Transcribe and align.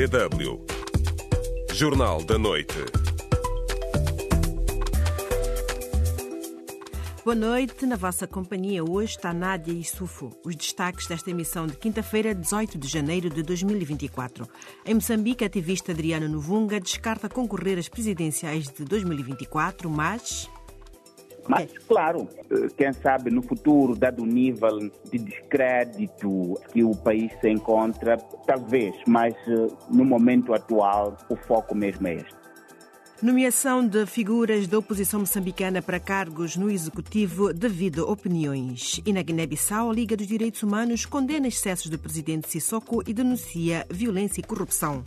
DW. 0.00 0.64
Jornal 1.74 2.24
da 2.24 2.38
Noite. 2.38 2.74
Boa 7.22 7.34
noite, 7.34 7.84
na 7.84 7.96
vossa 7.96 8.26
companhia 8.26 8.82
hoje 8.82 9.16
está 9.16 9.34
Nádia 9.34 9.74
Isufo. 9.74 10.30
Os 10.42 10.56
destaques 10.56 11.06
desta 11.06 11.30
emissão 11.30 11.66
de 11.66 11.76
quinta-feira, 11.76 12.34
18 12.34 12.78
de 12.78 12.88
janeiro 12.88 13.28
de 13.28 13.42
2024. 13.42 14.48
Em 14.86 14.94
Moçambique, 14.94 15.44
a 15.44 15.48
ativista 15.48 15.92
Adriano 15.92 16.30
Novunga 16.30 16.80
descarta 16.80 17.28
concorrer 17.28 17.78
às 17.78 17.90
presidenciais 17.90 18.70
de 18.70 18.86
2024, 18.86 19.90
mas... 19.90 20.48
Mas, 21.50 21.72
claro, 21.88 22.28
quem 22.76 22.92
sabe 22.92 23.28
no 23.28 23.42
futuro, 23.42 23.96
dado 23.96 24.22
o 24.22 24.26
nível 24.26 24.78
de 25.10 25.18
descrédito 25.18 26.54
que 26.72 26.84
o 26.84 26.94
país 26.94 27.32
se 27.40 27.50
encontra, 27.50 28.16
talvez, 28.46 28.94
mas 29.04 29.34
no 29.90 30.04
momento 30.04 30.54
atual 30.54 31.16
o 31.28 31.34
foco 31.34 31.74
mesmo 31.74 32.06
é 32.06 32.14
este. 32.14 32.40
Nomeação 33.20 33.84
de 33.84 34.06
figuras 34.06 34.68
da 34.68 34.78
oposição 34.78 35.20
moçambicana 35.20 35.82
para 35.82 35.98
cargos 35.98 36.56
no 36.56 36.70
executivo 36.70 37.52
devido 37.52 38.04
a 38.04 38.10
opiniões. 38.12 39.02
E 39.04 39.12
na 39.12 39.20
Guiné-Bissau, 39.20 39.90
a 39.90 39.92
Liga 39.92 40.16
dos 40.16 40.28
Direitos 40.28 40.62
Humanos 40.62 41.04
condena 41.04 41.48
excessos 41.48 41.90
do 41.90 41.98
presidente 41.98 42.48
Sissoko 42.48 43.02
e 43.06 43.12
denuncia 43.12 43.84
violência 43.90 44.40
e 44.40 44.44
corrupção. 44.44 45.02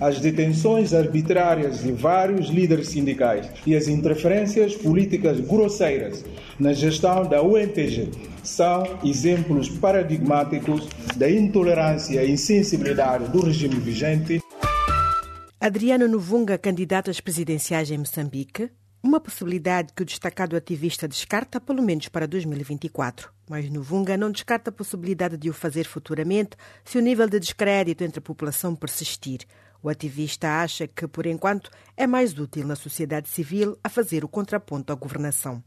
As 0.00 0.18
detenções 0.18 0.92
arbitrárias 0.92 1.82
de 1.82 1.92
vários 1.92 2.48
líderes 2.48 2.88
sindicais 2.88 3.48
e 3.66 3.76
as 3.76 3.86
interferências 3.86 4.74
políticas 4.74 5.40
grosseiras 5.40 6.24
na 6.58 6.72
gestão 6.72 7.24
da 7.24 7.42
UNTG 7.42 8.10
são 8.42 8.98
exemplos 9.04 9.68
paradigmáticos 9.68 10.88
da 11.16 11.30
intolerância 11.30 12.24
e 12.24 12.30
insensibilidade 12.30 13.30
do 13.30 13.40
regime 13.40 13.76
vigente. 13.76 14.40
Adriano 15.60 16.06
Novunga, 16.08 16.58
candidato 16.58 17.10
às 17.10 17.20
presidenciais 17.20 17.90
em 17.90 17.98
Moçambique, 17.98 18.70
uma 19.02 19.20
possibilidade 19.20 19.92
que 19.94 20.02
o 20.02 20.04
destacado 20.06 20.56
ativista 20.56 21.06
descarta, 21.06 21.60
pelo 21.60 21.82
menos 21.82 22.08
para 22.08 22.26
2024. 22.26 23.30
Mas 23.48 23.68
Novunga 23.70 24.16
não 24.16 24.30
descarta 24.30 24.70
a 24.70 24.72
possibilidade 24.72 25.36
de 25.36 25.50
o 25.50 25.52
fazer 25.52 25.84
futuramente 25.84 26.56
se 26.82 26.96
o 26.96 27.02
nível 27.02 27.28
de 27.28 27.38
descrédito 27.38 28.02
entre 28.02 28.18
a 28.18 28.22
população 28.22 28.74
persistir. 28.74 29.40
O 29.84 29.90
ativista 29.90 30.62
acha 30.62 30.88
que, 30.88 31.06
por 31.06 31.26
enquanto, 31.26 31.70
é 31.94 32.06
mais 32.06 32.38
útil 32.38 32.66
na 32.66 32.74
sociedade 32.74 33.28
civil 33.28 33.76
a 33.84 33.90
fazer 33.90 34.24
o 34.24 34.28
contraponto 34.28 34.90
à 34.90 34.96
governação. 34.96 35.62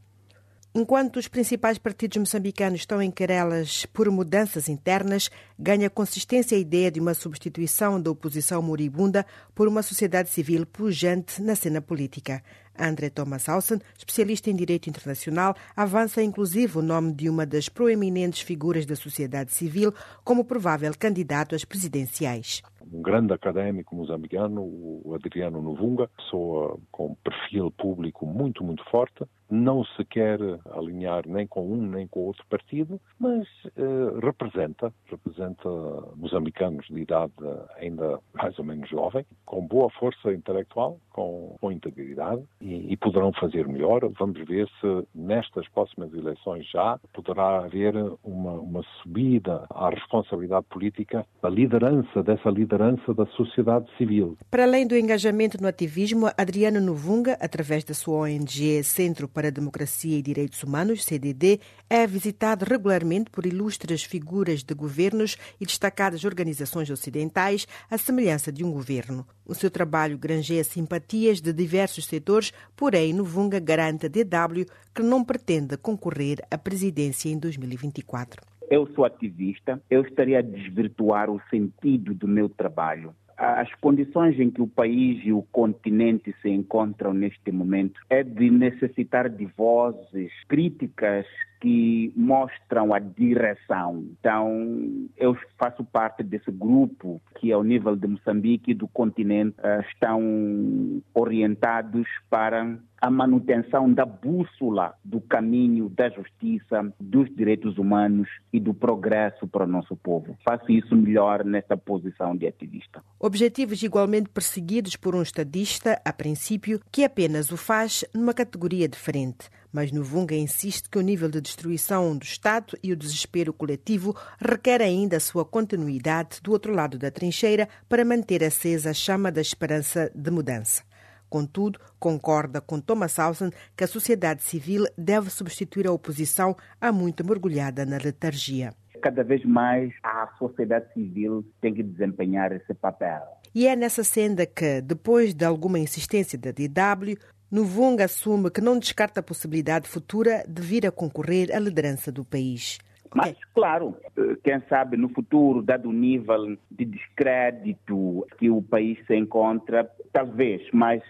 Enquanto 0.74 1.18
os 1.18 1.28
principais 1.28 1.78
partidos 1.78 2.18
moçambicanos 2.18 2.80
estão 2.80 3.00
em 3.00 3.12
querelas 3.12 3.86
por 3.86 4.10
mudanças 4.10 4.68
internas, 4.68 5.30
ganha 5.56 5.88
consistência 5.88 6.58
a 6.58 6.60
ideia 6.60 6.90
de 6.90 6.98
uma 6.98 7.14
substituição 7.14 8.02
da 8.02 8.10
oposição 8.10 8.60
moribunda 8.60 9.24
por 9.54 9.68
uma 9.68 9.84
sociedade 9.84 10.30
civil 10.30 10.66
pujante 10.66 11.40
na 11.40 11.54
cena 11.54 11.80
política. 11.80 12.42
André 12.76 13.10
Thomas 13.10 13.48
Hausen, 13.48 13.78
especialista 13.96 14.50
em 14.50 14.56
direito 14.56 14.90
internacional, 14.90 15.54
avança 15.76 16.20
inclusive 16.22 16.78
o 16.78 16.82
nome 16.82 17.12
de 17.12 17.30
uma 17.30 17.46
das 17.46 17.68
proeminentes 17.68 18.40
figuras 18.40 18.84
da 18.84 18.96
sociedade 18.96 19.52
civil 19.52 19.94
como 20.24 20.44
provável 20.44 20.92
candidato 20.98 21.54
às 21.54 21.64
presidenciais. 21.64 22.62
Um 22.92 23.02
grande 23.02 23.32
académico 23.32 23.94
moçambicano, 23.94 24.62
o 24.62 25.14
Adriano 25.14 25.60
Novunga, 25.60 26.08
pessoa 26.16 26.78
com 26.90 27.14
perfil 27.16 27.70
público 27.70 28.26
muito, 28.26 28.64
muito 28.64 28.84
forte, 28.90 29.24
não 29.50 29.84
se 29.84 30.04
quer 30.04 30.38
alinhar 30.72 31.26
nem 31.26 31.46
com 31.46 31.72
um 31.72 31.82
nem 31.82 32.06
com 32.06 32.20
outro 32.20 32.44
partido, 32.48 33.00
mas 33.18 33.46
eh, 33.76 34.20
representa, 34.22 34.92
representa 35.06 35.68
moçambicanos 36.16 36.86
de 36.86 37.00
idade 37.00 37.32
ainda 37.76 38.20
mais 38.34 38.58
ou 38.58 38.64
menos 38.64 38.88
jovem, 38.88 39.24
com 39.46 39.66
boa 39.66 39.88
força 39.90 40.32
intelectual, 40.32 40.98
com, 41.10 41.56
com 41.60 41.72
integridade 41.72 42.42
e, 42.60 42.92
e, 42.92 42.96
poderão 42.96 43.32
fazer 43.32 43.66
melhor. 43.66 44.00
Vamos 44.18 44.38
ver 44.46 44.68
se 44.80 45.08
nestas 45.14 45.66
próximas 45.68 46.12
eleições 46.12 46.68
já 46.70 46.98
poderá 47.14 47.64
haver 47.64 47.94
uma, 48.22 48.52
uma 48.52 48.82
subida 49.02 49.66
à 49.70 49.88
responsabilidade 49.88 50.66
política, 50.68 51.26
a 51.42 51.48
liderança 51.48 52.22
dessa 52.22 52.50
liderança 52.50 52.77
da 52.78 53.26
sociedade 53.36 53.86
civil. 53.98 54.38
Para 54.50 54.62
além 54.62 54.86
do 54.86 54.96
engajamento 54.96 55.60
no 55.60 55.66
ativismo, 55.66 56.30
Adriano 56.36 56.80
Novunga, 56.80 57.36
através 57.40 57.82
da 57.82 57.92
sua 57.92 58.18
ONG 58.18 58.82
Centro 58.84 59.28
para 59.28 59.48
a 59.48 59.50
Democracia 59.50 60.16
e 60.16 60.22
Direitos 60.22 60.62
Humanos, 60.62 61.04
CDD, 61.04 61.60
é 61.90 62.06
visitado 62.06 62.64
regularmente 62.64 63.30
por 63.30 63.44
ilustres 63.44 64.04
figuras 64.04 64.62
de 64.62 64.74
governos 64.74 65.36
e 65.60 65.66
destacadas 65.66 66.24
organizações 66.24 66.88
ocidentais, 66.88 67.66
à 67.90 67.98
semelhança 67.98 68.52
de 68.52 68.64
um 68.64 68.70
governo. 68.70 69.26
O 69.44 69.54
seu 69.54 69.70
trabalho 69.70 70.16
granjeia 70.16 70.62
simpatias 70.62 71.40
de 71.40 71.52
diversos 71.52 72.06
setores, 72.06 72.52
porém 72.76 73.12
Novunga 73.12 73.58
garante 73.58 74.06
a 74.06 74.08
DW 74.08 74.64
que 74.94 75.02
não 75.02 75.24
pretende 75.24 75.76
concorrer 75.76 76.38
à 76.50 76.56
presidência 76.56 77.28
em 77.28 77.38
2024. 77.38 78.57
Eu 78.70 78.86
sou 78.94 79.04
ativista, 79.04 79.80
eu 79.90 80.02
estaria 80.02 80.38
a 80.38 80.42
desvirtuar 80.42 81.30
o 81.30 81.40
sentido 81.50 82.14
do 82.14 82.28
meu 82.28 82.48
trabalho. 82.48 83.14
As 83.38 83.72
condições 83.76 84.38
em 84.40 84.50
que 84.50 84.60
o 84.60 84.66
país 84.66 85.24
e 85.24 85.32
o 85.32 85.42
continente 85.42 86.34
se 86.42 86.48
encontram 86.48 87.14
neste 87.14 87.52
momento 87.52 88.00
é 88.10 88.24
de 88.24 88.50
necessitar 88.50 89.28
de 89.28 89.46
vozes 89.46 90.32
críticas 90.48 91.24
que 91.60 92.12
mostram 92.16 92.94
a 92.94 92.98
direção. 92.98 94.04
Então, 94.18 95.08
eu 95.16 95.36
faço 95.58 95.84
parte 95.84 96.22
desse 96.22 96.50
grupo 96.50 97.20
que, 97.38 97.52
ao 97.52 97.62
nível 97.62 97.96
de 97.96 98.06
Moçambique 98.06 98.70
e 98.70 98.74
do 98.74 98.88
continente, 98.88 99.56
estão 99.90 101.02
orientados 101.14 102.06
para 102.30 102.78
a 103.00 103.10
manutenção 103.10 103.92
da 103.92 104.04
bússola 104.04 104.94
do 105.04 105.20
caminho 105.20 105.88
da 105.88 106.08
justiça, 106.10 106.92
dos 106.98 107.28
direitos 107.34 107.78
humanos 107.78 108.28
e 108.52 108.58
do 108.58 108.74
progresso 108.74 109.46
para 109.46 109.64
o 109.64 109.68
nosso 109.68 109.96
povo. 109.96 110.36
Faço 110.44 110.70
isso 110.72 110.96
melhor 110.96 111.44
nesta 111.44 111.76
posição 111.76 112.36
de 112.36 112.46
ativista. 112.46 113.02
Objetivos 113.18 113.82
igualmente 113.82 114.28
perseguidos 114.28 114.96
por 114.96 115.14
um 115.14 115.22
estadista, 115.22 116.00
a 116.04 116.12
princípio, 116.12 116.80
que 116.90 117.04
apenas 117.04 117.52
o 117.52 117.56
faz 117.56 118.04
numa 118.14 118.34
categoria 118.34 118.88
diferente. 118.88 119.48
Mas 119.72 119.92
Novunga 119.92 120.34
insiste 120.34 120.88
que 120.88 120.98
o 120.98 121.02
nível 121.02 121.28
de 121.28 121.40
destruição 121.40 122.16
do 122.16 122.24
Estado 122.24 122.76
e 122.82 122.92
o 122.92 122.96
desespero 122.96 123.52
coletivo 123.52 124.16
requer 124.40 124.80
ainda 124.80 125.18
a 125.18 125.20
sua 125.20 125.44
continuidade 125.44 126.40
do 126.42 126.52
outro 126.52 126.72
lado 126.72 126.98
da 126.98 127.10
trincheira 127.10 127.68
para 127.88 128.04
manter 128.04 128.42
acesa 128.42 128.90
a 128.90 128.94
chama 128.94 129.30
da 129.30 129.40
esperança 129.40 130.10
de 130.14 130.30
mudança. 130.30 130.82
Contudo, 131.28 131.78
concorda 131.98 132.60
com 132.60 132.80
Thomas 132.80 133.18
Hausen 133.18 133.50
que 133.76 133.84
a 133.84 133.88
sociedade 133.88 134.42
civil 134.42 134.86
deve 134.96 135.28
substituir 135.30 135.86
a 135.86 135.92
oposição 135.92 136.56
há 136.80 136.90
muito 136.90 137.24
mergulhada 137.24 137.84
na 137.84 137.98
letargia. 137.98 138.72
Cada 139.02 139.22
vez 139.22 139.44
mais 139.44 139.92
a 140.02 140.28
sociedade 140.38 140.92
civil 140.92 141.44
tem 141.60 141.74
que 141.74 141.82
desempenhar 141.82 142.50
esse 142.52 142.74
papel. 142.74 143.22
E 143.54 143.66
é 143.66 143.76
nessa 143.76 144.02
senda 144.02 144.44
que, 144.44 144.80
depois 144.80 145.34
de 145.34 145.44
alguma 145.44 145.78
insistência 145.78 146.38
da 146.38 146.50
DW, 146.50 147.16
Novunga 147.50 148.04
assume 148.04 148.50
que 148.50 148.60
não 148.60 148.78
descarta 148.78 149.20
a 149.20 149.22
possibilidade 149.22 149.88
futura 149.88 150.44
de 150.46 150.60
vir 150.60 150.86
a 150.86 150.90
concorrer 150.90 151.48
à 151.54 151.58
liderança 151.58 152.12
do 152.12 152.22
país. 152.22 152.78
Mas, 153.14 153.36
claro, 153.54 153.96
quem 154.44 154.60
sabe 154.68 154.98
no 154.98 155.08
futuro, 155.08 155.62
dado 155.62 155.88
o 155.88 155.92
nível 155.92 156.58
de 156.70 156.84
descrédito 156.84 158.26
que 158.38 158.50
o 158.50 158.60
país 158.60 158.98
se 159.06 159.16
encontra, 159.16 159.90
talvez, 160.12 160.60
mas 160.74 161.02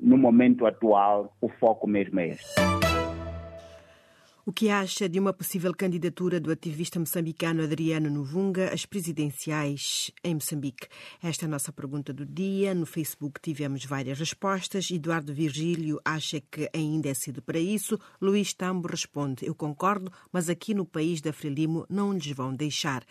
no 0.00 0.18
momento 0.18 0.66
atual 0.66 1.32
o 1.40 1.48
foco 1.48 1.86
mesmo 1.86 2.18
é 2.18 2.30
este. 2.30 2.93
O 4.46 4.52
que 4.52 4.68
acha 4.68 5.08
de 5.08 5.18
uma 5.18 5.32
possível 5.32 5.72
candidatura 5.72 6.38
do 6.38 6.52
ativista 6.52 7.00
moçambicano 7.00 7.62
Adriano 7.62 8.10
Novunga 8.10 8.74
às 8.74 8.84
presidenciais 8.84 10.10
em 10.22 10.34
Moçambique? 10.34 10.86
Esta 11.22 11.46
é 11.46 11.48
a 11.48 11.50
nossa 11.50 11.72
pergunta 11.72 12.12
do 12.12 12.26
dia. 12.26 12.74
No 12.74 12.84
Facebook 12.84 13.40
tivemos 13.40 13.86
várias 13.86 14.18
respostas. 14.18 14.90
Eduardo 14.90 15.32
Virgílio 15.32 15.98
acha 16.04 16.42
que 16.42 16.68
ainda 16.74 17.08
é 17.08 17.14
cedo 17.14 17.40
para 17.40 17.58
isso. 17.58 17.98
Luís 18.20 18.52
Tambo 18.52 18.86
responde: 18.86 19.46
Eu 19.46 19.54
concordo, 19.54 20.12
mas 20.30 20.50
aqui 20.50 20.74
no 20.74 20.84
país 20.84 21.22
da 21.22 21.32
Frelimo 21.32 21.86
não 21.88 22.12
lhes 22.12 22.30
vão 22.32 22.54
deixar. 22.54 23.02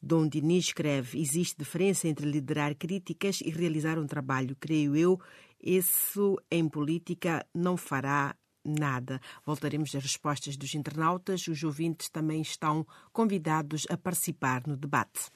Dom 0.00 0.28
Diniz 0.28 0.66
escreve: 0.66 1.20
existe 1.20 1.58
diferença 1.58 2.06
entre 2.06 2.24
liderar 2.24 2.76
críticas 2.76 3.40
e 3.40 3.50
realizar 3.50 3.98
um 3.98 4.06
trabalho. 4.06 4.56
Creio 4.60 4.94
eu, 4.94 5.20
isso 5.60 6.38
em 6.48 6.68
política 6.68 7.44
não 7.52 7.76
fará 7.76 8.36
nada. 8.68 9.20
Voltaremos 9.44 9.94
às 9.94 10.02
respostas 10.02 10.56
dos 10.56 10.74
internautas. 10.74 11.46
Os 11.48 11.62
ouvintes 11.62 12.08
também 12.08 12.40
estão 12.40 12.86
convidados 13.12 13.86
a 13.90 13.96
participar 13.96 14.62
no 14.66 14.76
debate. 14.76 15.30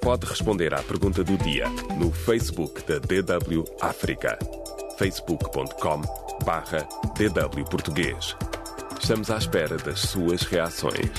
Pode 0.00 0.24
responder 0.24 0.72
à 0.72 0.82
pergunta 0.82 1.24
do 1.24 1.36
dia 1.38 1.68
no 1.98 2.12
Facebook 2.12 2.80
da 2.82 2.98
DW 2.98 3.64
África. 3.80 4.38
facebook.com 4.98 6.00
barra 6.44 6.86
DW 7.16 7.64
Português. 7.68 8.36
Estamos 9.00 9.30
à 9.30 9.36
espera 9.36 9.76
das 9.76 10.00
suas 10.00 10.42
reações. 10.42 11.10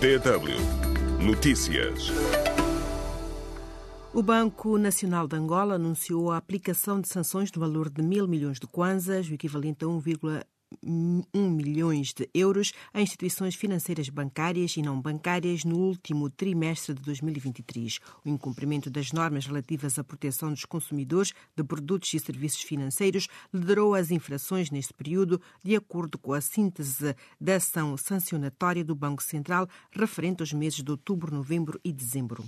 DW 0.00 0.82
Notícias. 1.22 2.10
O 4.14 4.22
Banco 4.22 4.76
Nacional 4.76 5.26
de 5.26 5.36
Angola 5.36 5.76
anunciou 5.76 6.30
a 6.30 6.36
aplicação 6.36 7.00
de 7.00 7.08
sanções 7.08 7.50
no 7.50 7.58
valor 7.58 7.88
de 7.88 8.02
mil 8.02 8.28
milhões 8.28 8.60
de 8.60 8.66
kwanzas, 8.66 9.26
o 9.26 9.32
equivalente 9.32 9.86
a 9.86 9.88
1,1 9.88 10.44
milhões 11.50 12.12
de 12.12 12.28
euros 12.34 12.74
a 12.92 13.00
instituições 13.00 13.54
financeiras 13.54 14.10
bancárias 14.10 14.76
e 14.76 14.82
não 14.82 15.00
bancárias 15.00 15.64
no 15.64 15.78
último 15.78 16.28
trimestre 16.28 16.92
de 16.92 17.00
2023. 17.00 18.00
O 18.22 18.28
incumprimento 18.28 18.90
das 18.90 19.12
normas 19.12 19.46
relativas 19.46 19.98
à 19.98 20.04
proteção 20.04 20.50
dos 20.50 20.66
consumidores 20.66 21.32
de 21.56 21.64
produtos 21.64 22.12
e 22.12 22.18
serviços 22.18 22.60
financeiros 22.60 23.28
liderou 23.50 23.94
as 23.94 24.10
infrações 24.10 24.70
neste 24.70 24.92
período, 24.92 25.40
de 25.64 25.74
acordo 25.74 26.18
com 26.18 26.34
a 26.34 26.40
síntese 26.42 27.16
da 27.40 27.56
ação 27.56 27.96
sancionatória 27.96 28.84
do 28.84 28.94
Banco 28.94 29.22
Central 29.22 29.66
referente 29.90 30.42
aos 30.42 30.52
meses 30.52 30.84
de 30.84 30.90
outubro, 30.90 31.34
novembro 31.34 31.80
e 31.82 31.90
dezembro. 31.90 32.44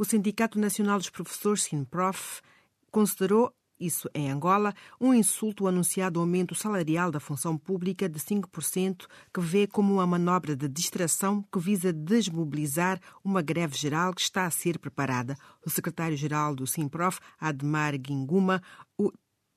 O 0.00 0.04
Sindicato 0.04 0.60
Nacional 0.60 0.96
dos 0.96 1.10
Professores, 1.10 1.64
SINPROF, 1.64 2.40
considerou 2.88 3.52
isso 3.80 4.08
em 4.14 4.30
Angola, 4.30 4.72
um 5.00 5.12
insulto 5.12 5.64
o 5.64 5.66
anunciado 5.66 6.20
aumento 6.20 6.54
salarial 6.54 7.10
da 7.10 7.18
função 7.18 7.58
pública 7.58 8.08
de 8.08 8.20
5%, 8.20 9.06
que 9.34 9.40
vê 9.40 9.66
como 9.66 9.94
uma 9.94 10.06
manobra 10.06 10.54
de 10.54 10.68
distração 10.68 11.44
que 11.52 11.58
visa 11.58 11.92
desmobilizar 11.92 13.00
uma 13.24 13.42
greve 13.42 13.76
geral 13.76 14.14
que 14.14 14.20
está 14.20 14.46
a 14.46 14.50
ser 14.52 14.78
preparada. 14.78 15.36
O 15.66 15.68
secretário-geral 15.68 16.54
do 16.54 16.64
Simprof, 16.64 17.18
Admar 17.40 17.98
Guinguma, 17.98 18.62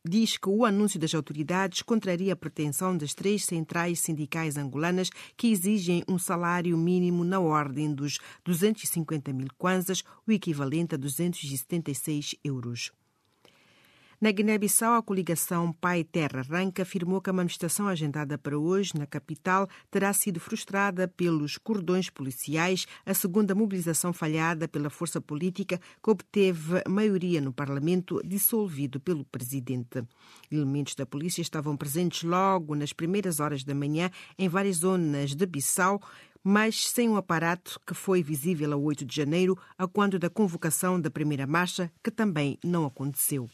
diz 0.07 0.37
que 0.37 0.49
o 0.49 0.65
anúncio 0.65 0.99
das 0.99 1.13
autoridades 1.13 1.81
contraria 1.81 2.33
a 2.33 2.35
pretensão 2.35 2.97
das 2.97 3.13
três 3.13 3.45
centrais 3.45 3.99
sindicais 3.99 4.57
angolanas 4.57 5.09
que 5.37 5.51
exigem 5.51 6.03
um 6.07 6.17
salário 6.17 6.77
mínimo 6.77 7.23
na 7.23 7.39
ordem 7.39 7.93
dos 7.93 8.19
250 8.43 9.31
mil 9.31 9.47
kwanzas, 9.57 10.03
o 10.27 10.31
equivalente 10.31 10.95
a 10.95 10.97
276 10.97 12.35
euros. 12.43 12.91
Na 14.21 14.29
Guiné-Bissau, 14.29 14.93
a 14.93 15.01
coligação 15.01 15.73
Pai 15.73 16.03
Terra 16.03 16.43
Ranca 16.43 16.83
afirmou 16.83 17.19
que 17.19 17.31
a 17.31 17.33
manifestação 17.33 17.87
agendada 17.87 18.37
para 18.37 18.55
hoje 18.55 18.91
na 18.95 19.07
capital 19.07 19.67
terá 19.89 20.13
sido 20.13 20.39
frustrada 20.39 21.07
pelos 21.07 21.57
cordões 21.57 22.07
policiais, 22.07 22.85
a 23.03 23.15
segunda 23.15 23.55
mobilização 23.55 24.13
falhada 24.13 24.67
pela 24.67 24.91
força 24.91 25.19
política 25.19 25.81
que 26.03 26.09
obteve 26.11 26.83
maioria 26.87 27.41
no 27.41 27.51
Parlamento, 27.51 28.21
dissolvido 28.23 28.99
pelo 28.99 29.25
presidente. 29.25 30.03
Elementos 30.51 30.93
da 30.93 31.03
polícia 31.03 31.41
estavam 31.41 31.75
presentes 31.75 32.21
logo 32.21 32.75
nas 32.75 32.93
primeiras 32.93 33.39
horas 33.39 33.63
da 33.63 33.73
manhã 33.73 34.11
em 34.37 34.47
várias 34.47 34.75
zonas 34.75 35.33
de 35.33 35.47
Bissau, 35.47 35.99
mas 36.43 36.91
sem 36.91 37.09
um 37.09 37.15
aparato 37.15 37.81
que 37.87 37.95
foi 37.95 38.21
visível 38.21 38.71
a 38.71 38.75
8 38.75 39.03
de 39.03 39.15
janeiro, 39.15 39.57
a 39.75 39.87
quando 39.87 40.19
da 40.19 40.29
convocação 40.29 41.01
da 41.01 41.09
primeira 41.09 41.47
marcha, 41.47 41.91
que 42.03 42.11
também 42.11 42.59
não 42.63 42.85
aconteceu. 42.85 43.49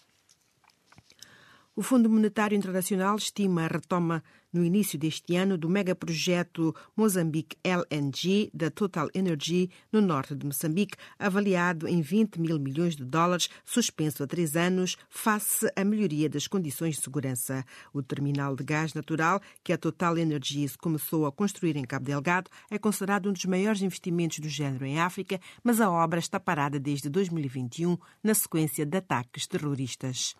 O 1.77 1.83
Fundo 1.83 2.09
Monetário 2.09 2.57
Internacional 2.57 3.17
estima 3.17 3.61
a 3.61 3.67
retoma 3.67 4.23
no 4.51 4.65
início 4.65 4.97
deste 4.97 5.35
ano 5.35 5.59
do 5.59 5.69
megaprojeto 5.69 6.73
Moçambique 6.95 7.55
LNG 7.63 8.49
da 8.51 8.71
Total 8.71 9.07
Energy 9.13 9.69
no 9.91 10.01
norte 10.01 10.33
de 10.33 10.43
Moçambique, 10.43 10.97
avaliado 11.19 11.87
em 11.87 12.01
20 12.01 12.41
mil 12.41 12.57
milhões 12.59 12.95
de 12.95 13.05
dólares, 13.05 13.47
suspenso 13.63 14.23
há 14.23 14.27
três 14.27 14.55
anos, 14.55 14.97
face 15.07 15.71
à 15.75 15.85
melhoria 15.85 16.27
das 16.27 16.47
condições 16.47 16.95
de 16.95 17.03
segurança. 17.03 17.63
O 17.93 18.01
terminal 18.01 18.55
de 18.55 18.63
gás 18.63 18.95
natural 18.95 19.39
que 19.63 19.71
a 19.71 19.77
Total 19.77 20.17
Energies 20.17 20.75
começou 20.75 21.27
a 21.27 21.31
construir 21.31 21.77
em 21.77 21.85
Cabo 21.85 22.05
Delgado 22.05 22.49
é 22.71 22.79
considerado 22.79 23.29
um 23.29 23.33
dos 23.33 23.45
maiores 23.45 23.83
investimentos 23.83 24.39
do 24.39 24.49
género 24.49 24.83
em 24.83 24.99
África, 24.99 25.39
mas 25.63 25.79
a 25.79 25.91
obra 25.91 26.17
está 26.17 26.39
parada 26.39 26.79
desde 26.79 27.07
2021 27.07 27.95
na 28.23 28.33
sequência 28.33 28.83
de 28.83 28.97
ataques 28.97 29.45
terroristas. 29.45 30.33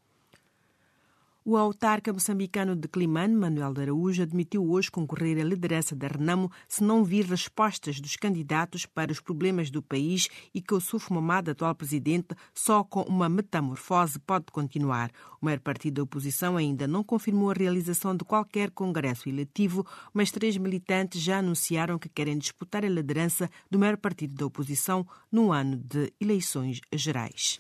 O 1.50 1.56
autarca 1.56 2.12
moçambicano 2.12 2.76
de 2.76 2.90
Climane, 2.90 3.34
Manuel 3.34 3.74
de 3.74 3.84
Araújo, 3.84 4.22
admitiu 4.22 4.70
hoje 4.70 4.92
concorrer 4.92 5.40
à 5.40 5.46
liderança 5.46 5.96
da 5.96 6.06
Renamo 6.06 6.52
se 6.68 6.84
não 6.84 7.06
vir 7.06 7.24
respostas 7.24 8.02
dos 8.02 8.18
candidatos 8.18 8.86
para 8.86 9.14
os 9.14 9.22
problemas 9.22 9.72
do 9.72 9.82
país 9.82 10.28
e 10.54 10.62
que 10.62 10.74
o 10.74 10.82
Suf 10.82 11.10
Mamad, 11.10 11.50
atual 11.50 11.74
presidente, 11.74 12.36
só 12.54 12.84
com 12.84 13.00
uma 13.04 13.30
metamorfose 13.30 14.20
pode 14.20 14.48
continuar. 14.52 15.10
O 15.42 15.46
maior 15.46 15.62
partido 15.62 15.94
da 15.94 16.04
oposição 16.04 16.58
ainda 16.58 16.86
não 16.86 17.02
confirmou 17.02 17.50
a 17.50 17.54
realização 17.54 18.14
de 18.14 18.26
qualquer 18.26 18.70
congresso 18.72 19.30
eletivo, 19.30 19.88
mas 20.14 20.32
três 20.32 20.58
militantes 20.58 21.22
já 21.22 21.40
anunciaram 21.40 21.98
que 21.98 22.10
querem 22.10 22.38
disputar 22.38 22.84
a 22.84 22.90
liderança 22.90 23.50
do 23.72 23.80
maior 23.80 23.96
partido 23.96 24.36
da 24.36 24.46
oposição 24.46 25.08
no 25.32 25.54
ano 25.54 25.78
de 25.78 26.12
eleições 26.20 26.82
gerais. 26.92 27.58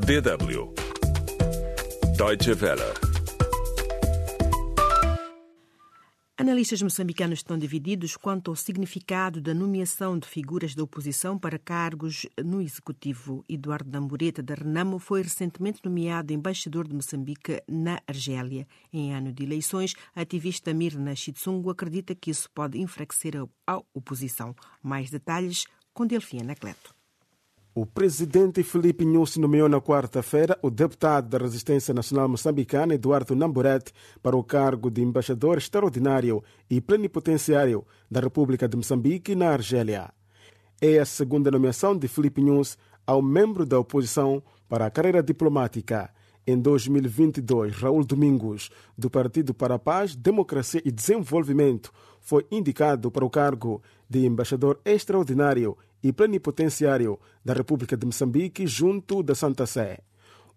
DW 0.00 0.87
Deutsche 2.18 2.50
Welle. 2.50 2.82
Analistas 6.36 6.82
moçambicanos 6.82 7.38
estão 7.38 7.56
divididos 7.56 8.16
quanto 8.16 8.50
ao 8.50 8.56
significado 8.56 9.40
da 9.40 9.54
nomeação 9.54 10.18
de 10.18 10.26
figuras 10.26 10.74
da 10.74 10.82
oposição 10.82 11.38
para 11.38 11.60
cargos 11.60 12.26
no 12.44 12.60
Executivo. 12.60 13.44
Eduardo 13.48 13.88
Nambureta 13.92 14.42
da 14.42 14.54
Renamo 14.54 14.98
foi 14.98 15.22
recentemente 15.22 15.78
nomeado 15.84 16.32
embaixador 16.32 16.88
de 16.88 16.94
Moçambique 16.96 17.62
na 17.68 18.00
Argélia. 18.04 18.66
Em 18.92 19.14
ano 19.14 19.32
de 19.32 19.44
eleições, 19.44 19.94
a 20.12 20.22
ativista 20.22 20.74
Mirna 20.74 21.14
Chitsungo 21.14 21.70
acredita 21.70 22.16
que 22.16 22.32
isso 22.32 22.50
pode 22.50 22.80
enfraquecer 22.80 23.34
a 23.64 23.80
oposição. 23.94 24.56
Mais 24.82 25.08
detalhes 25.08 25.66
com 25.94 26.04
Delfina 26.04 26.56
Cleto. 26.56 26.97
O 27.80 27.86
presidente 27.86 28.64
Felipe 28.64 29.04
Nussi 29.04 29.38
nomeou 29.38 29.68
na 29.68 29.80
quarta-feira 29.80 30.58
o 30.60 30.68
deputado 30.68 31.28
da 31.28 31.38
Resistência 31.38 31.94
Nacional 31.94 32.28
Moçambicana, 32.28 32.94
Eduardo 32.94 33.36
Namborete, 33.36 33.92
para 34.20 34.36
o 34.36 34.42
cargo 34.42 34.90
de 34.90 35.00
embaixador 35.00 35.58
extraordinário 35.58 36.42
e 36.68 36.80
plenipotenciário 36.80 37.86
da 38.10 38.18
República 38.18 38.66
de 38.66 38.76
Moçambique 38.76 39.36
na 39.36 39.50
Argélia. 39.50 40.10
É 40.80 40.98
a 40.98 41.04
segunda 41.04 41.52
nomeação 41.52 41.96
de 41.96 42.08
Felipe 42.08 42.42
Nussi 42.42 42.76
ao 43.06 43.22
membro 43.22 43.64
da 43.64 43.78
oposição 43.78 44.42
para 44.68 44.86
a 44.86 44.90
carreira 44.90 45.22
diplomática. 45.22 46.10
Em 46.44 46.58
2022, 46.58 47.76
Raul 47.76 48.04
Domingos, 48.04 48.70
do 48.96 49.08
Partido 49.08 49.54
para 49.54 49.76
a 49.76 49.78
Paz, 49.78 50.16
Democracia 50.16 50.82
e 50.84 50.90
Desenvolvimento, 50.90 51.92
foi 52.20 52.44
indicado 52.50 53.08
para 53.08 53.24
o 53.24 53.30
cargo 53.30 53.80
de 54.08 54.26
embaixador 54.26 54.80
extraordinário 54.84 55.76
e 56.02 56.12
plenipotenciário 56.12 57.18
da 57.44 57.52
República 57.52 57.96
de 57.96 58.06
Moçambique 58.06 58.66
junto 58.66 59.22
da 59.22 59.34
Santa 59.34 59.66
Sé. 59.66 60.00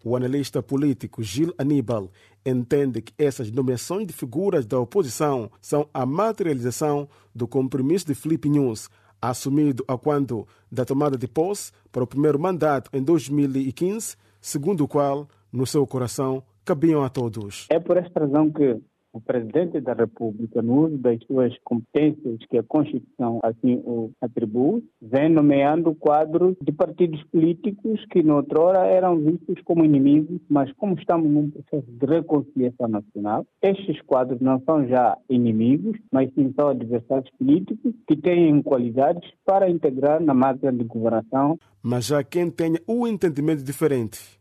O 0.04 0.16
analista 0.16 0.64
político 0.64 1.22
Gil 1.22 1.54
Aníbal 1.58 2.10
entende 2.44 3.02
que 3.02 3.14
essas 3.18 3.52
nomeações 3.52 4.08
de 4.08 4.14
figuras 4.14 4.66
da 4.66 4.80
oposição 4.80 5.52
são 5.62 5.88
a 5.94 6.06
materialização 6.06 7.08
do 7.36 7.48
compromisso 7.48 8.08
de 8.08 8.16
Felipe 8.16 8.50
News, 8.50 8.90
assumido 9.22 9.84
a 9.88 9.96
quando 9.98 10.48
da 10.72 10.84
tomada 10.84 11.18
de 11.18 11.28
posse 11.28 11.72
para 11.92 12.04
o 12.04 12.08
primeiro 12.08 12.40
mandato 12.40 12.90
em 12.92 13.04
2015, 13.04 14.16
segundo 14.42 14.86
o 14.86 14.88
qual, 14.88 15.28
no 15.52 15.68
seu 15.68 15.86
coração, 15.86 16.44
cabiam 16.66 17.04
a 17.04 17.10
todos. 17.10 17.68
É 17.70 17.80
por 17.80 17.98
esta 17.98 18.22
razão 18.22 18.52
que 18.52 18.82
o 19.14 19.20
Presidente 19.20 19.80
da 19.82 19.94
República, 19.94 20.62
no 20.62 20.86
uso 20.86 20.98
das 20.98 21.22
suas 21.26 21.58
competências 21.64 22.40
que 22.50 22.58
a 22.58 22.64
Constituição 22.64 23.40
assim 23.44 23.82
o 23.86 24.12
atribui, 24.22 24.84
vem 25.02 25.30
nomeando 25.30 25.94
quadros 25.96 26.56
de 26.62 26.72
partidos 26.72 27.22
políticos 27.26 28.04
que 28.10 28.24
noutrora 28.24 28.86
eram 28.86 29.20
vistos 29.20 29.62
como 29.66 29.86
inimigos, 29.86 30.40
mas 30.50 30.72
como 30.74 30.96
estamos 30.96 31.30
num 31.30 31.50
processo 31.50 31.92
de 31.92 32.06
reconciliação 32.06 32.88
nacional, 32.88 33.46
estes 33.62 34.02
quadros 34.02 34.40
não 34.40 34.62
são 34.66 34.88
já 34.88 35.18
inimigos, 35.30 35.98
mas 36.12 36.34
sim 36.34 36.54
são 36.56 36.70
adversários 36.70 37.30
políticos 37.38 37.94
que 38.08 38.16
têm 38.16 38.62
qualidades 38.62 39.30
para 39.46 39.70
integrar 39.70 40.22
na 40.22 40.34
máquina 40.34 40.72
de 40.72 40.84
governação. 40.84 41.60
Mas 41.84 42.12
há 42.12 42.24
quem 42.24 42.50
tenha 42.50 42.80
um 42.88 43.08
entendimento 43.08 43.64
diferente. 43.64 44.41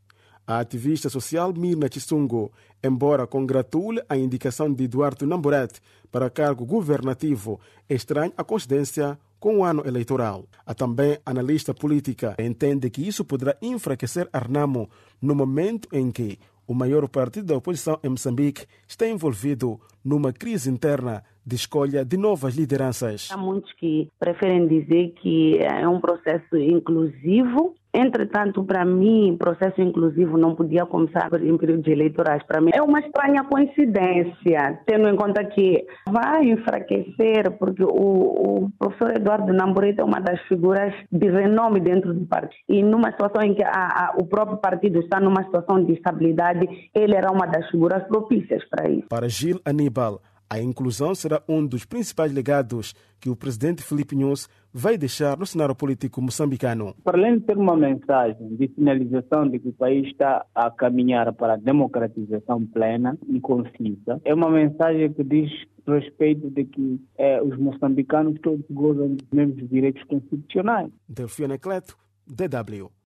A 0.50 0.58
ativista 0.58 1.08
social 1.08 1.54
Mirna 1.56 1.86
Chisungo, 1.88 2.50
embora 2.82 3.24
congratule 3.24 4.02
a 4.08 4.16
indicação 4.16 4.74
de 4.74 4.82
Eduardo 4.82 5.24
Namburete 5.24 5.80
para 6.10 6.28
cargo 6.28 6.66
governativo, 6.66 7.60
estranha 7.88 8.32
a 8.36 8.42
coincidência 8.42 9.16
com 9.38 9.58
o 9.58 9.64
ano 9.64 9.86
eleitoral. 9.86 10.46
A 10.66 10.74
também 10.74 11.18
analista 11.24 11.72
política 11.72 12.34
entende 12.36 12.90
que 12.90 13.06
isso 13.06 13.24
poderá 13.24 13.56
enfraquecer 13.62 14.28
Arnamo 14.32 14.90
no 15.22 15.36
momento 15.36 15.88
em 15.92 16.10
que 16.10 16.36
o 16.66 16.74
maior 16.74 17.08
partido 17.08 17.46
da 17.46 17.56
oposição 17.56 18.00
em 18.02 18.08
Moçambique 18.08 18.66
está 18.88 19.06
envolvido 19.06 19.80
numa 20.04 20.32
crise 20.32 20.68
interna 20.68 21.22
de 21.46 21.54
escolha 21.54 22.04
de 22.04 22.16
novas 22.16 22.56
lideranças. 22.56 23.28
Há 23.30 23.36
muitos 23.36 23.72
que 23.74 24.08
preferem 24.18 24.66
dizer 24.66 25.12
que 25.22 25.58
é 25.58 25.86
um 25.86 26.00
processo 26.00 26.56
inclusivo 26.56 27.76
Entretanto, 27.92 28.64
para 28.64 28.84
mim, 28.84 29.32
o 29.32 29.38
processo 29.38 29.80
inclusivo 29.80 30.38
não 30.38 30.54
podia 30.54 30.86
começar 30.86 31.28
em 31.42 31.56
períodos 31.56 31.86
eleitorais. 31.88 32.42
Para 32.44 32.60
mim, 32.60 32.70
é 32.72 32.80
uma 32.80 33.00
estranha 33.00 33.44
coincidência, 33.44 34.80
tendo 34.86 35.08
em 35.08 35.16
conta 35.16 35.44
que 35.44 35.84
vai 36.08 36.44
enfraquecer, 36.50 37.50
porque 37.58 37.82
o, 37.82 37.88
o 37.88 38.70
professor 38.78 39.16
Eduardo 39.16 39.52
Namboreta 39.52 40.02
é 40.02 40.04
uma 40.04 40.20
das 40.20 40.40
figuras 40.42 40.94
de 41.10 41.30
renome 41.30 41.80
dentro 41.80 42.14
do 42.14 42.26
partido. 42.26 42.60
E 42.68 42.82
numa 42.82 43.10
situação 43.10 43.42
em 43.42 43.54
que 43.54 43.64
a, 43.64 43.70
a, 43.70 44.14
o 44.20 44.26
próprio 44.26 44.58
partido 44.58 45.00
está 45.00 45.18
numa 45.20 45.42
situação 45.44 45.84
de 45.84 45.94
estabilidade, 45.94 46.68
ele 46.94 47.16
era 47.16 47.30
uma 47.30 47.46
das 47.46 47.68
figuras 47.70 48.02
propícias 48.04 48.62
para 48.68 48.88
isso. 48.88 49.08
Para 49.08 49.28
Gil 49.28 49.60
Aníbal, 49.64 50.20
a 50.50 50.60
inclusão 50.60 51.14
será 51.14 51.40
um 51.48 51.64
dos 51.64 51.84
principais 51.84 52.32
legados 52.32 52.92
que 53.20 53.30
o 53.30 53.36
presidente 53.36 53.84
Felipe 53.84 54.16
Nunes 54.16 54.48
vai 54.74 54.98
deixar 54.98 55.38
no 55.38 55.46
cenário 55.46 55.76
político 55.76 56.20
moçambicano. 56.20 56.94
Para 57.04 57.16
além 57.16 57.38
de 57.38 57.44
ter 57.44 57.56
uma 57.56 57.76
mensagem 57.76 58.56
de 58.56 58.68
sinalização 58.74 59.48
de 59.48 59.60
que 59.60 59.68
o 59.68 59.72
país 59.72 60.08
está 60.08 60.44
a 60.52 60.68
caminhar 60.68 61.32
para 61.34 61.54
a 61.54 61.56
democratização 61.56 62.66
plena 62.66 63.16
e 63.28 63.40
concisa, 63.40 64.20
é 64.24 64.34
uma 64.34 64.50
mensagem 64.50 65.12
que 65.12 65.22
diz 65.22 65.50
respeito 65.86 66.50
de 66.50 66.64
que 66.64 67.00
é, 67.16 67.40
os 67.40 67.56
moçambicanos 67.56 68.38
todos 68.42 68.64
gozam 68.70 69.14
dos 69.14 69.26
mesmos 69.32 69.68
direitos 69.68 70.02
constitucionais. 70.04 70.90
Delfina 71.08 71.58
Cleto, 71.58 71.96
DW. 72.26 72.99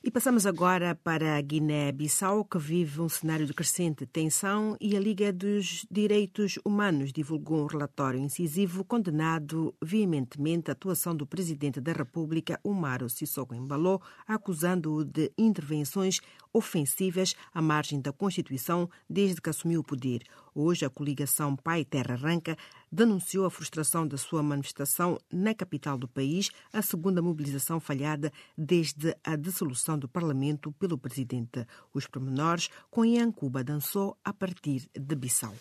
E 0.00 0.12
passamos 0.12 0.46
agora 0.46 0.94
para 0.94 1.36
a 1.36 1.40
Guiné-Bissau, 1.40 2.44
que 2.44 2.56
vive 2.56 3.00
um 3.00 3.08
cenário 3.08 3.44
de 3.44 3.52
crescente 3.52 4.06
tensão, 4.06 4.76
e 4.80 4.96
a 4.96 5.00
Liga 5.00 5.32
dos 5.32 5.84
Direitos 5.90 6.56
Humanos 6.64 7.12
divulgou 7.12 7.64
um 7.64 7.66
relatório 7.66 8.20
incisivo 8.20 8.84
condenado 8.84 9.74
veementemente 9.82 10.70
a 10.70 10.72
atuação 10.72 11.16
do 11.16 11.26
presidente 11.26 11.80
da 11.80 11.92
República, 11.92 12.60
Umaro 12.62 13.10
Sissoko 13.10 13.56
Embaló, 13.56 13.98
acusando-o 14.24 15.04
de 15.04 15.32
intervenções 15.36 16.20
ofensivas 16.52 17.34
à 17.52 17.60
margem 17.60 18.00
da 18.00 18.12
Constituição 18.12 18.88
desde 19.10 19.40
que 19.40 19.50
assumiu 19.50 19.80
o 19.80 19.84
poder. 19.84 20.22
Hoje, 20.54 20.84
a 20.84 20.90
coligação 20.90 21.56
Pai 21.56 21.84
Terra 21.84 22.14
Arranca 22.14 22.56
denunciou 22.90 23.44
a 23.44 23.50
frustração 23.50 24.06
da 24.06 24.16
sua 24.16 24.42
manifestação 24.42 25.18
na 25.32 25.54
capital 25.54 25.96
do 25.98 26.08
país, 26.08 26.50
a 26.72 26.82
segunda 26.82 27.22
mobilização 27.22 27.80
falhada 27.80 28.32
desde 28.56 29.16
a 29.24 29.36
dissolução 29.36 29.98
do 29.98 30.08
Parlamento 30.08 30.72
pelo 30.72 30.98
presidente. 30.98 31.66
Os 31.92 32.06
pormenores 32.06 32.68
com 32.90 33.04
Ian 33.04 33.30
Cuba 33.30 33.62
dançou 33.62 34.16
a 34.24 34.32
partir 34.32 34.88
de 34.94 35.14
Bissau. 35.14 35.54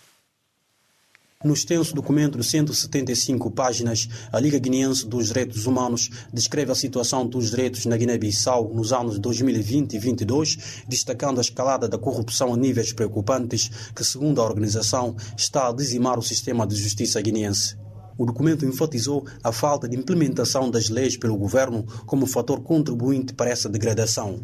No 1.46 1.54
extenso 1.54 1.94
documento 1.94 2.36
de 2.36 2.44
175 2.44 3.52
páginas, 3.52 4.10
a 4.32 4.40
Liga 4.40 4.58
Guineense 4.58 5.06
dos 5.06 5.28
Direitos 5.28 5.68
Humanos 5.68 6.10
descreve 6.34 6.72
a 6.72 6.76
situação 6.76 7.28
dos 7.28 7.52
direitos 7.52 7.86
na 7.86 7.96
Guiné-Bissau 7.96 8.74
nos 8.74 8.92
anos 8.92 9.20
2020 9.20 9.94
e 9.94 10.00
2022, 10.00 10.84
destacando 10.88 11.38
a 11.38 11.42
escalada 11.42 11.88
da 11.88 12.00
corrupção 12.00 12.52
a 12.52 12.58
níveis 12.58 12.92
preocupantes 12.92 13.70
que, 13.94 14.04
segundo 14.04 14.42
a 14.42 14.46
organização, 14.46 15.16
está 15.38 15.70
a 15.70 15.74
dizimar 15.74 16.18
o 16.18 16.24
sistema 16.24 16.66
de 16.66 16.76
justiça 16.76 17.22
guineense. 17.22 17.78
O 18.18 18.26
documento 18.26 18.66
enfatizou 18.66 19.26
a 19.44 19.52
falta 19.52 19.88
de 19.88 19.96
implementação 19.96 20.72
das 20.72 20.90
leis 20.90 21.16
pelo 21.16 21.38
governo 21.38 21.86
como 22.06 22.26
fator 22.26 22.62
contribuinte 22.62 23.34
para 23.34 23.50
essa 23.50 23.70
degradação. 23.70 24.40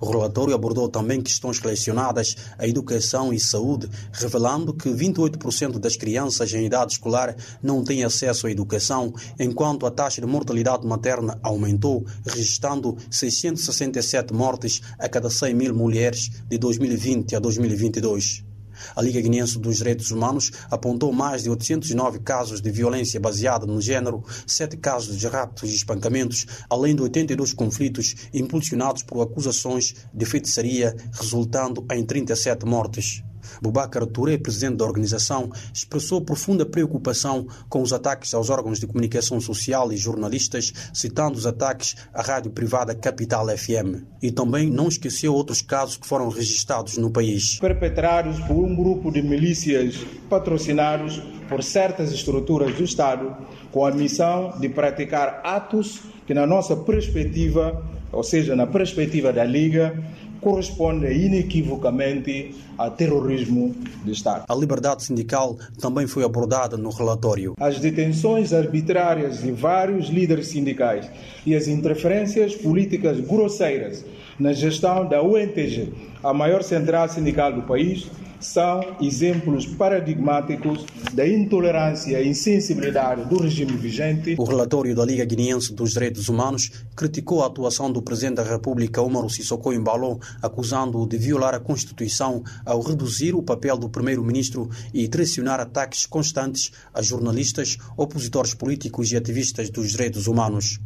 O 0.00 0.10
relatório 0.10 0.54
abordou 0.54 0.88
também 0.88 1.20
questões 1.20 1.58
relacionadas 1.58 2.36
à 2.58 2.66
educação 2.66 3.32
e 3.32 3.38
saúde, 3.38 3.88
revelando 4.12 4.72
que 4.72 4.88
28% 4.88 5.78
das 5.78 5.96
crianças 5.96 6.52
em 6.54 6.64
idade 6.64 6.92
escolar 6.92 7.36
não 7.62 7.84
têm 7.84 8.02
acesso 8.02 8.46
à 8.46 8.50
educação, 8.50 9.12
enquanto 9.38 9.84
a 9.84 9.90
taxa 9.90 10.20
de 10.20 10.26
mortalidade 10.26 10.86
materna 10.86 11.38
aumentou, 11.42 12.06
registrando 12.24 12.96
667 13.10 14.32
mortes 14.32 14.80
a 14.98 15.08
cada 15.08 15.28
100 15.28 15.54
mil 15.54 15.74
mulheres 15.74 16.30
de 16.48 16.56
2020 16.56 17.36
a 17.36 17.38
2022. 17.38 18.47
A 18.94 19.02
Liga 19.02 19.20
Guinense 19.20 19.58
dos 19.58 19.76
Direitos 19.76 20.10
Humanos 20.10 20.52
apontou 20.70 21.12
mais 21.12 21.42
de 21.42 21.50
809 21.50 22.20
casos 22.20 22.60
de 22.60 22.70
violência 22.70 23.20
baseada 23.20 23.66
no 23.66 23.80
género, 23.80 24.24
sete 24.46 24.76
casos 24.76 25.18
de 25.18 25.26
raptos 25.26 25.70
e 25.70 25.74
espancamentos, 25.74 26.46
além 26.68 26.94
de 26.94 27.02
82 27.02 27.52
conflitos 27.52 28.14
impulsionados 28.32 29.02
por 29.02 29.22
acusações 29.22 29.94
de 30.12 30.24
feitiçaria, 30.24 30.96
resultando 31.12 31.84
em 31.92 32.04
37 32.04 32.64
mortes. 32.64 33.22
Boubacar 33.62 34.06
Touré, 34.06 34.38
presidente 34.38 34.76
da 34.76 34.84
organização, 34.84 35.50
expressou 35.72 36.20
profunda 36.20 36.64
preocupação 36.64 37.46
com 37.68 37.82
os 37.82 37.92
ataques 37.92 38.34
aos 38.34 38.50
órgãos 38.50 38.78
de 38.78 38.86
comunicação 38.86 39.40
social 39.40 39.92
e 39.92 39.96
jornalistas, 39.96 40.72
citando 40.92 41.38
os 41.38 41.46
ataques 41.46 41.96
à 42.12 42.22
rádio 42.22 42.50
privada 42.50 42.94
Capital 42.94 43.46
FM. 43.48 44.04
E 44.22 44.30
também 44.30 44.70
não 44.70 44.88
esqueceu 44.88 45.34
outros 45.34 45.62
casos 45.62 45.96
que 45.96 46.06
foram 46.06 46.28
registrados 46.28 46.96
no 46.96 47.10
país. 47.10 47.58
Perpetrados 47.58 48.38
por 48.40 48.56
um 48.56 48.74
grupo 48.74 49.10
de 49.10 49.22
milícias 49.22 49.96
patrocinados 50.28 51.22
por 51.48 51.62
certas 51.62 52.12
estruturas 52.12 52.74
do 52.74 52.84
Estado, 52.84 53.34
com 53.72 53.84
a 53.84 53.90
missão 53.90 54.58
de 54.60 54.68
praticar 54.68 55.40
atos 55.42 56.00
que, 56.26 56.34
na 56.34 56.46
nossa 56.46 56.76
perspectiva, 56.76 57.82
ou 58.12 58.22
seja, 58.22 58.54
na 58.54 58.66
perspectiva 58.66 59.32
da 59.32 59.44
Liga, 59.44 59.98
corresponde 60.40 61.12
inequivocamente 61.12 62.54
a 62.76 62.90
terrorismo 62.90 63.74
de 64.04 64.12
Estado. 64.12 64.44
A 64.48 64.54
liberdade 64.54 65.02
sindical 65.02 65.56
também 65.80 66.06
foi 66.06 66.24
abordada 66.24 66.76
no 66.76 66.90
relatório. 66.90 67.54
As 67.58 67.80
detenções 67.80 68.52
arbitrárias 68.52 69.42
de 69.42 69.50
vários 69.50 70.08
líderes 70.08 70.48
sindicais 70.48 71.10
e 71.44 71.54
as 71.54 71.66
interferências 71.66 72.54
políticas 72.54 73.20
grosseiras 73.20 74.04
na 74.38 74.52
gestão 74.52 75.08
da 75.08 75.22
UNTG, 75.22 75.92
a 76.22 76.32
maior 76.32 76.62
central 76.62 77.08
sindical 77.08 77.52
do 77.52 77.62
país, 77.62 78.08
são 78.40 78.96
exemplos 79.00 79.66
paradigmáticos 79.66 80.84
da 81.12 81.26
intolerância 81.26 82.20
e 82.20 82.28
insensibilidade 82.28 83.28
do 83.28 83.40
regime 83.40 83.72
vigente. 83.72 84.36
O 84.38 84.44
relatório 84.44 84.94
da 84.94 85.04
Liga 85.04 85.24
Guineense 85.24 85.74
dos 85.74 85.92
Direitos 85.92 86.28
Humanos 86.28 86.70
criticou 86.94 87.42
a 87.42 87.46
atuação 87.46 87.90
do 87.90 88.02
presidente 88.02 88.36
da 88.36 88.42
República, 88.42 89.02
Umaru 89.02 89.28
Sissoko 89.28 89.72
Embalo, 89.72 90.20
acusando-o 90.42 91.06
de 91.06 91.16
violar 91.16 91.54
a 91.54 91.60
Constituição 91.60 92.42
ao 92.64 92.80
reduzir 92.80 93.34
o 93.34 93.42
papel 93.42 93.76
do 93.76 93.88
primeiro-ministro 93.88 94.68
e 94.92 95.08
traicionar 95.08 95.60
ataques 95.60 96.06
constantes 96.06 96.70
a 96.94 97.02
jornalistas, 97.02 97.76
opositores 97.96 98.54
políticos 98.54 99.12
e 99.12 99.16
ativistas 99.16 99.70
dos 99.70 99.90
direitos 99.90 100.26
humanos. 100.26 100.80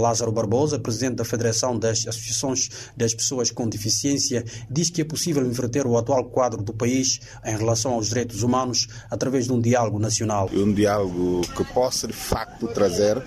Lázaro 0.00 0.32
Barbosa, 0.32 0.78
presidente 0.78 1.16
da 1.16 1.24
Federação 1.24 1.78
das 1.78 2.06
Associações 2.06 2.70
das 2.96 3.14
Pessoas 3.14 3.50
com 3.50 3.68
Deficiência, 3.68 4.44
diz 4.70 4.90
que 4.90 5.00
é 5.00 5.04
possível 5.04 5.44
inverter 5.44 5.86
o 5.86 5.96
atual 5.96 6.24
quadro 6.24 6.62
do 6.62 6.72
país 6.72 7.20
em 7.44 7.56
relação 7.56 7.92
aos 7.92 8.08
direitos 8.08 8.42
humanos 8.42 8.88
através 9.10 9.46
de 9.46 9.52
um 9.52 9.60
diálogo 9.60 9.98
nacional. 9.98 10.50
Um 10.52 10.72
diálogo 10.72 11.42
que 11.56 11.64
possa, 11.72 12.06
de 12.06 12.12
facto, 12.12 12.66
trazer 12.68 13.16
uh, 13.18 13.22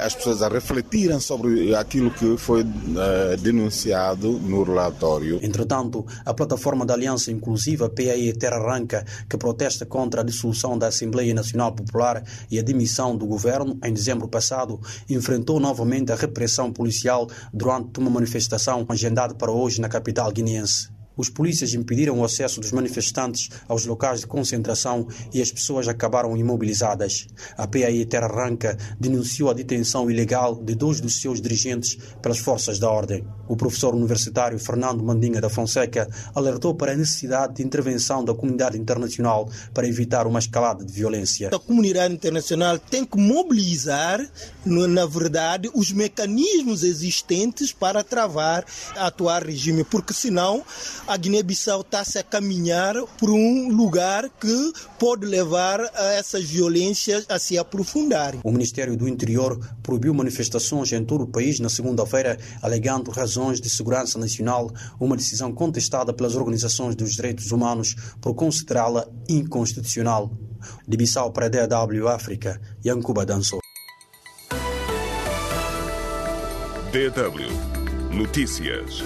as 0.00 0.14
pessoas 0.14 0.42
a 0.42 0.48
refletirem 0.48 1.20
sobre 1.20 1.74
aquilo 1.74 2.10
que 2.10 2.36
foi 2.36 2.62
uh, 2.62 3.36
denunciado 3.40 4.32
no 4.32 4.62
relatório. 4.62 5.38
Entretanto, 5.42 6.04
a 6.24 6.34
plataforma 6.34 6.84
da 6.84 6.94
Aliança 6.94 7.30
Inclusiva 7.30 7.88
PAI 7.88 8.32
Terra 8.32 8.56
Arranca, 8.56 9.04
que 9.28 9.36
protesta 9.36 9.86
contra 9.86 10.22
a 10.22 10.24
dissolução 10.24 10.78
da 10.78 10.88
Assembleia 10.88 11.34
Nacional 11.34 11.72
Popular 11.72 12.22
e 12.50 12.58
a 12.58 12.62
demissão 12.62 13.16
do 13.16 13.26
governo 13.26 13.78
em 13.84 13.92
dezembro 13.92 14.26
passado, 14.28 14.80
enfrentou 15.08 15.60
novamente 15.60 16.01
a 16.10 16.16
repressão 16.16 16.72
policial 16.72 17.28
durante 17.52 18.00
uma 18.00 18.10
manifestação 18.10 18.86
agendada 18.88 19.34
para 19.34 19.52
hoje 19.52 19.80
na 19.80 19.88
capital 19.88 20.32
guineense. 20.32 20.88
Os 21.22 21.30
polícias 21.30 21.72
impediram 21.72 22.18
o 22.18 22.24
acesso 22.24 22.60
dos 22.60 22.72
manifestantes 22.72 23.48
aos 23.68 23.86
locais 23.86 24.22
de 24.22 24.26
concentração 24.26 25.06
e 25.32 25.40
as 25.40 25.52
pessoas 25.52 25.86
acabaram 25.86 26.36
imobilizadas. 26.36 27.28
A 27.56 27.64
PAI 27.64 28.04
Terra 28.06 28.26
Arranca 28.26 28.76
denunciou 28.98 29.48
a 29.48 29.52
detenção 29.52 30.10
ilegal 30.10 30.56
de 30.56 30.74
dois 30.74 31.00
dos 31.00 31.20
seus 31.20 31.40
dirigentes 31.40 31.96
pelas 32.20 32.38
forças 32.38 32.80
da 32.80 32.90
ordem. 32.90 33.24
O 33.46 33.56
professor 33.56 33.94
universitário 33.94 34.58
Fernando 34.58 35.04
Mandinga 35.04 35.40
da 35.40 35.48
Fonseca 35.48 36.08
alertou 36.34 36.74
para 36.74 36.90
a 36.90 36.96
necessidade 36.96 37.54
de 37.54 37.62
intervenção 37.62 38.24
da 38.24 38.34
comunidade 38.34 38.76
internacional 38.76 39.48
para 39.72 39.86
evitar 39.86 40.26
uma 40.26 40.40
escalada 40.40 40.84
de 40.84 40.92
violência. 40.92 41.50
A 41.54 41.58
comunidade 41.60 42.14
internacional 42.14 42.80
tem 42.80 43.04
que 43.04 43.16
mobilizar, 43.16 44.18
na 44.64 45.06
verdade, 45.06 45.70
os 45.72 45.92
mecanismos 45.92 46.82
existentes 46.82 47.72
para 47.72 48.02
travar 48.02 48.64
o 48.96 48.98
atual 48.98 49.40
regime, 49.40 49.84
porque 49.84 50.12
senão 50.12 50.64
a 51.12 51.16
Guiné-Bissau 51.18 51.82
está-se 51.82 52.18
a 52.18 52.22
caminhar 52.22 52.94
por 53.18 53.28
um 53.28 53.68
lugar 53.68 54.30
que 54.30 54.72
pode 54.98 55.26
levar 55.26 55.78
a 55.94 56.04
essas 56.14 56.44
violências 56.44 57.26
a 57.28 57.38
se 57.38 57.58
aprofundarem. 57.58 58.40
O 58.42 58.50
Ministério 58.50 58.96
do 58.96 59.06
Interior 59.06 59.60
proibiu 59.82 60.14
manifestações 60.14 60.90
em 60.90 61.04
todo 61.04 61.24
o 61.24 61.26
país 61.26 61.60
na 61.60 61.68
segunda-feira, 61.68 62.38
alegando 62.62 63.10
razões 63.10 63.60
de 63.60 63.68
segurança 63.68 64.18
nacional, 64.18 64.72
uma 64.98 65.14
decisão 65.14 65.52
contestada 65.52 66.14
pelas 66.14 66.34
organizações 66.34 66.96
dos 66.96 67.12
direitos 67.12 67.52
humanos 67.52 67.94
por 68.18 68.34
considerá-la 68.34 69.06
inconstitucional. 69.28 70.32
De 70.88 70.96
Bissau 70.96 71.30
para 71.30 71.44
a 71.44 71.48
DW 71.50 72.08
África, 72.08 72.58
Yankuba 72.82 73.26
Dançou. 73.26 73.60
DW 76.90 78.16
Notícias. 78.16 79.02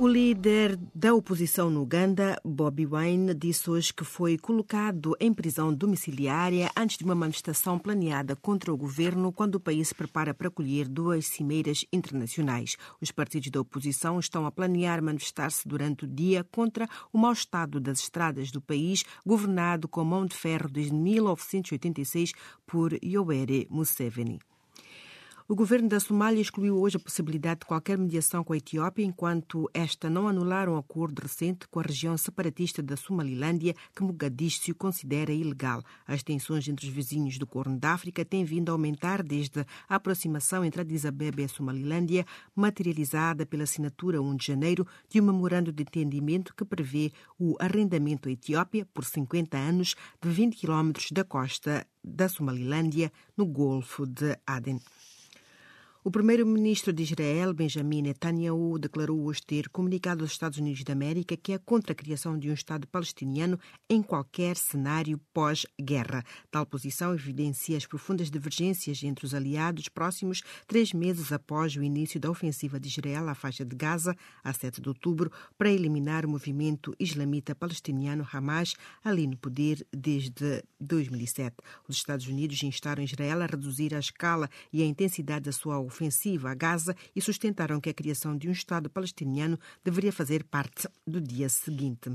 O 0.00 0.06
líder 0.06 0.78
da 0.94 1.12
oposição 1.12 1.68
no 1.68 1.82
Uganda, 1.82 2.40
Bobi 2.44 2.86
Wine, 2.86 3.34
disse 3.34 3.68
hoje 3.68 3.92
que 3.92 4.04
foi 4.04 4.38
colocado 4.38 5.16
em 5.18 5.34
prisão 5.34 5.74
domiciliária 5.74 6.70
antes 6.76 6.98
de 6.98 7.04
uma 7.04 7.16
manifestação 7.16 7.76
planeada 7.80 8.36
contra 8.36 8.72
o 8.72 8.76
governo 8.76 9.32
quando 9.32 9.56
o 9.56 9.60
país 9.60 9.88
se 9.88 9.94
prepara 9.96 10.32
para 10.32 10.46
acolher 10.46 10.86
duas 10.86 11.26
cimeiras 11.26 11.84
internacionais. 11.92 12.76
Os 13.00 13.10
partidos 13.10 13.50
da 13.50 13.60
oposição 13.60 14.20
estão 14.20 14.46
a 14.46 14.52
planear 14.52 15.02
manifestar-se 15.02 15.66
durante 15.66 16.04
o 16.04 16.08
dia 16.08 16.44
contra 16.44 16.88
o 17.12 17.18
mau 17.18 17.32
estado 17.32 17.80
das 17.80 17.98
estradas 17.98 18.52
do 18.52 18.60
país, 18.60 19.04
governado 19.26 19.88
com 19.88 20.04
mão 20.04 20.24
de 20.26 20.36
ferro 20.36 20.68
desde 20.68 20.94
1986 20.94 22.34
por 22.64 22.92
Yoweri 23.02 23.66
Museveni. 23.68 24.38
O 25.50 25.56
governo 25.56 25.88
da 25.88 25.98
Somália 25.98 26.42
excluiu 26.42 26.78
hoje 26.78 26.98
a 26.98 27.00
possibilidade 27.00 27.60
de 27.60 27.66
qualquer 27.66 27.96
mediação 27.96 28.44
com 28.44 28.52
a 28.52 28.58
Etiópia 28.58 29.02
enquanto 29.02 29.66
esta 29.72 30.10
não 30.10 30.28
anular 30.28 30.68
um 30.68 30.76
acordo 30.76 31.20
recente 31.20 31.66
com 31.68 31.80
a 31.80 31.82
região 31.82 32.18
separatista 32.18 32.82
da 32.82 32.98
Somalilândia 32.98 33.74
que 33.96 34.02
Mogadiscio 34.02 34.74
considera 34.74 35.32
ilegal. 35.32 35.82
As 36.06 36.22
tensões 36.22 36.68
entre 36.68 36.86
os 36.86 36.92
vizinhos 36.92 37.38
do 37.38 37.46
Corno 37.46 37.78
da 37.78 37.94
África 37.94 38.26
têm 38.26 38.44
vindo 38.44 38.68
a 38.68 38.72
aumentar 38.72 39.22
desde 39.22 39.60
a 39.88 39.94
aproximação 39.94 40.62
entre 40.62 40.82
Addis 40.82 41.06
Abeba 41.06 41.40
e 41.40 41.44
a 41.44 41.48
Somalilândia, 41.48 42.26
materializada 42.54 43.46
pela 43.46 43.62
assinatura 43.62 44.20
1 44.20 44.36
de 44.36 44.46
janeiro 44.48 44.86
de 45.08 45.18
um 45.18 45.24
memorando 45.24 45.72
de 45.72 45.82
entendimento 45.82 46.54
que 46.54 46.62
prevê 46.62 47.10
o 47.38 47.56
arrendamento 47.58 48.28
à 48.28 48.32
Etiópia 48.32 48.86
por 48.92 49.02
50 49.02 49.56
anos 49.56 49.94
de 50.20 50.28
20 50.28 50.54
quilómetros 50.58 51.10
da 51.10 51.24
costa 51.24 51.86
da 52.04 52.28
Somalilândia 52.28 53.10
no 53.34 53.46
Golfo 53.46 54.04
de 54.04 54.38
Aden. 54.46 54.78
O 56.08 56.10
primeiro-ministro 56.10 56.90
de 56.90 57.02
Israel, 57.02 57.52
Benjamin 57.52 58.00
Netanyahu, 58.00 58.78
declarou 58.78 59.26
hoje 59.26 59.42
ter 59.46 59.68
comunicado 59.68 60.24
aos 60.24 60.32
Estados 60.32 60.56
Unidos 60.56 60.82
da 60.82 60.94
América 60.94 61.36
que 61.36 61.52
é 61.52 61.58
contra 61.58 61.92
a 61.92 61.94
criação 61.94 62.38
de 62.38 62.48
um 62.48 62.54
Estado 62.54 62.88
palestiniano 62.88 63.60
em 63.90 64.02
qualquer 64.02 64.56
cenário 64.56 65.20
pós-guerra. 65.34 66.24
Tal 66.50 66.64
posição 66.64 67.12
evidencia 67.12 67.76
as 67.76 67.84
profundas 67.84 68.30
divergências 68.30 69.02
entre 69.04 69.26
os 69.26 69.34
aliados 69.34 69.90
próximos 69.90 70.40
três 70.66 70.94
meses 70.94 71.30
após 71.30 71.76
o 71.76 71.82
início 71.82 72.18
da 72.18 72.30
ofensiva 72.30 72.80
de 72.80 72.88
Israel 72.88 73.28
à 73.28 73.34
faixa 73.34 73.62
de 73.62 73.76
Gaza, 73.76 74.16
a 74.42 74.50
7 74.50 74.80
de 74.80 74.88
outubro, 74.88 75.30
para 75.58 75.70
eliminar 75.70 76.24
o 76.24 76.30
movimento 76.30 76.96
islamita 76.98 77.54
palestiniano 77.54 78.26
Hamas, 78.32 78.72
ali 79.04 79.26
no 79.26 79.36
poder 79.36 79.86
desde 79.92 80.64
2007. 80.80 81.56
Os 81.86 81.96
Estados 81.96 82.26
Unidos 82.26 82.62
instaram 82.62 83.02
Israel 83.02 83.42
a 83.42 83.46
reduzir 83.46 83.94
a 83.94 83.98
escala 83.98 84.48
e 84.72 84.82
a 84.82 84.86
intensidade 84.86 85.44
da 85.44 85.52
sua 85.52 85.78
ofensiva 85.78 85.97
a 86.46 86.54
Gaza 86.54 86.94
e 87.14 87.20
sustentaram 87.20 87.80
que 87.80 87.90
a 87.90 87.94
criação 87.94 88.36
de 88.36 88.48
um 88.48 88.52
Estado 88.52 88.88
palestiniano 88.88 89.58
deveria 89.84 90.12
fazer 90.12 90.44
parte 90.44 90.88
do 91.06 91.20
dia 91.20 91.48
seguinte. 91.48 92.10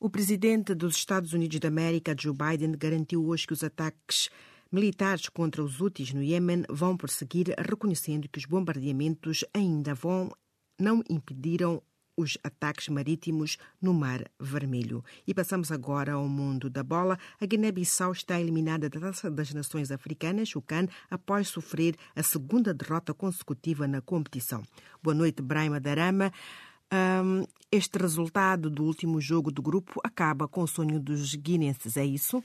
O 0.00 0.08
presidente 0.08 0.74
dos 0.74 0.96
Estados 0.96 1.32
Unidos 1.32 1.58
da 1.58 1.68
América, 1.68 2.14
Joe 2.18 2.32
Biden, 2.32 2.72
garantiu 2.72 3.26
hoje 3.26 3.46
que 3.46 3.52
os 3.52 3.64
ataques 3.64 4.30
militares 4.70 5.28
contra 5.28 5.62
os 5.62 5.80
Houthis 5.80 6.12
no 6.12 6.22
Iêmen 6.22 6.64
vão 6.68 6.96
prosseguir, 6.96 7.54
reconhecendo 7.58 8.28
que 8.28 8.38
os 8.38 8.44
bombardeamentos 8.44 9.44
ainda 9.52 9.94
vão 9.94 10.30
não 10.78 11.02
impediram 11.10 11.82
os 12.18 12.36
ataques 12.42 12.88
marítimos 12.88 13.56
no 13.80 13.94
Mar 13.94 14.28
Vermelho. 14.40 15.04
E 15.24 15.32
passamos 15.32 15.70
agora 15.70 16.14
ao 16.14 16.28
mundo 16.28 16.68
da 16.68 16.82
bola. 16.82 17.16
A 17.40 17.46
Guiné-Bissau 17.46 18.10
está 18.10 18.40
eliminada 18.40 18.90
da 18.90 18.98
Taça 18.98 19.30
das 19.30 19.54
Nações 19.54 19.92
Africanas, 19.92 20.54
o 20.56 20.60
CAN, 20.60 20.88
após 21.08 21.46
sofrer 21.46 21.94
a 22.16 22.22
segunda 22.24 22.74
derrota 22.74 23.14
consecutiva 23.14 23.86
na 23.86 24.00
competição. 24.00 24.64
Boa 25.00 25.14
noite, 25.14 25.40
Braima 25.40 25.78
Darama. 25.78 26.32
Um, 26.92 27.44
este 27.70 27.98
resultado 27.98 28.68
do 28.68 28.82
último 28.82 29.20
jogo 29.20 29.52
do 29.52 29.62
grupo 29.62 30.00
acaba 30.02 30.48
com 30.48 30.62
o 30.62 30.66
sonho 30.66 30.98
dos 30.98 31.34
guinenses, 31.34 31.96
é 31.96 32.04
isso? 32.04 32.42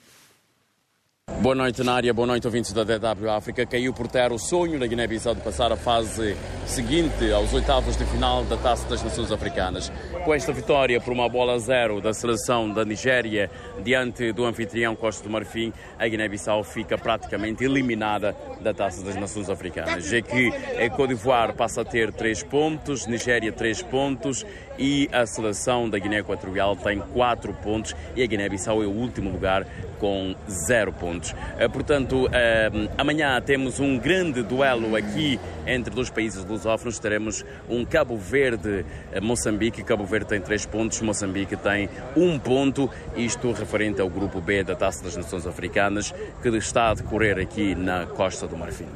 Boa 1.44 1.56
noite, 1.56 1.84
Nária. 1.84 2.14
Boa 2.14 2.26
noite, 2.26 2.48
ouvintes 2.48 2.72
da 2.72 2.86
DW 2.86 3.30
África. 3.30 3.66
Caiu 3.66 3.94
por 3.94 4.08
terra 4.08 4.34
o 4.34 4.40
sonho 4.40 4.78
da 4.78 4.88
Guiné-Bissau 4.88 5.36
de 5.36 5.42
passar 5.42 5.72
a 5.72 5.76
fase 5.78 6.38
seguinte 6.66 7.32
aos 7.32 7.54
oitavos 7.54 7.98
de 7.98 8.06
final 8.06 8.46
da 8.46 8.58
Taça 8.58 8.88
das 8.90 9.02
Nações 9.02 9.30
Africanas. 9.30 9.90
Com 10.24 10.34
esta 10.34 10.52
vitória 10.52 11.00
por 11.00 11.12
uma 11.12 11.30
bola 11.30 11.56
a 11.56 11.60
zero 11.60 12.02
da 12.02 12.14
seleção 12.14 12.70
da 12.70 12.84
Nigéria 12.84 13.50
diante 13.84 14.34
do 14.34 14.46
anfitrião 14.46 14.96
Costa 14.96 15.24
do 15.24 15.30
Marfim, 15.30 15.72
a 15.98 16.06
Guiné-Bissau 16.08 16.62
fica 16.64 16.98
praticamente 16.98 17.64
eliminada 17.64 18.36
da 18.62 18.74
Taça 18.74 19.04
das 19.04 19.16
Nações 19.16 19.50
Africanas. 19.50 20.06
Já 20.10 20.22
que 20.22 20.50
a 20.50 20.90
Côte 20.90 21.14
d'Ivoire 21.14 21.54
passa 21.54 21.82
a 21.82 21.86
ter 21.86 22.12
três 22.12 22.44
pontos, 22.44 23.06
Nigéria 23.06 23.52
três 23.52 23.82
pontos 23.82 24.46
e 24.78 25.10
a 25.12 25.26
seleção 25.26 25.90
da 25.90 26.00
Guiné 26.00 26.20
Equatorial 26.20 26.76
tem 26.76 27.00
quatro 27.00 27.54
pontos 27.54 27.96
e 28.14 28.24
a 28.24 28.26
Guiné-Bissau 28.26 28.82
é 28.82 28.86
o 28.86 28.92
último 28.92 29.30
lugar 29.30 29.66
com 30.00 30.36
zero 30.50 30.92
pontos. 30.92 31.13
Eh, 31.58 31.68
portanto, 31.68 32.30
eh, 32.32 32.72
amanhã 32.98 33.40
temos 33.42 33.80
um 33.80 33.98
grande 33.98 34.42
duelo 34.42 34.96
aqui 34.96 35.40
entre 35.68 35.94
dois 35.94 36.10
países 36.10 36.44
lusófonos. 36.46 37.00
Teremos 37.00 37.46
um 37.70 37.86
Cabo 37.86 38.18
Verde-Moçambique. 38.18 39.82
Eh, 39.82 39.84
Cabo 39.84 40.06
Verde 40.06 40.28
tem 40.28 40.42
três 40.42 40.66
pontos, 40.66 41.02
Moçambique 41.02 41.56
tem 41.56 41.90
um 42.16 42.40
ponto. 42.40 42.90
Isto 43.16 43.52
referente 43.52 44.02
ao 44.02 44.10
grupo 44.10 44.42
B 44.42 44.64
da 44.64 44.76
Taça 44.76 45.04
das 45.04 45.16
Nações 45.16 45.46
Africanas, 45.46 46.14
que 46.42 46.50
está 46.50 46.90
a 46.90 46.94
decorrer 46.94 47.38
aqui 47.40 47.76
na 47.76 48.06
Costa 48.06 48.48
do 48.48 48.58
Marfim. 48.58 48.88